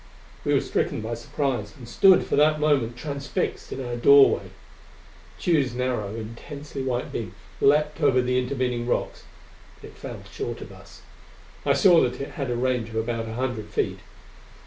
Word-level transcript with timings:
We 0.43 0.55
were 0.55 0.61
stricken 0.61 1.01
by 1.01 1.13
surprise, 1.13 1.75
and 1.77 1.87
stood 1.87 2.25
for 2.25 2.35
that 2.35 2.59
moment 2.59 2.97
transfixed 2.97 3.71
in 3.71 3.85
our 3.85 3.95
doorway. 3.95 4.49
Tugh's 5.39 5.75
narrow, 5.75 6.15
intensely 6.15 6.81
white 6.81 7.11
beam 7.11 7.35
leaped 7.59 8.01
over 8.01 8.19
the 8.19 8.39
intervening 8.39 8.87
rocks; 8.87 9.25
but 9.79 9.91
it 9.91 9.95
fell 9.95 10.23
short 10.33 10.59
of 10.61 10.71
us. 10.71 11.03
I 11.67 11.73
saw 11.73 12.01
that 12.01 12.19
it 12.19 12.31
had 12.31 12.49
a 12.49 12.55
range 12.55 12.89
of 12.89 12.95
about 12.95 13.27
a 13.27 13.33
hundred 13.35 13.67
feet. 13.69 13.99